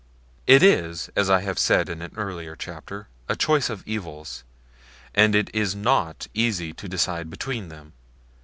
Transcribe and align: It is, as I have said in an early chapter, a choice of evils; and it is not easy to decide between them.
It 0.47 0.63
is, 0.63 1.11
as 1.15 1.29
I 1.29 1.41
have 1.41 1.59
said 1.59 1.87
in 1.87 2.01
an 2.01 2.13
early 2.17 2.49
chapter, 2.57 3.07
a 3.29 3.35
choice 3.35 3.69
of 3.69 3.87
evils; 3.87 4.43
and 5.13 5.35
it 5.35 5.51
is 5.53 5.75
not 5.75 6.25
easy 6.33 6.73
to 6.73 6.89
decide 6.89 7.29
between 7.29 7.67
them. 7.69 7.93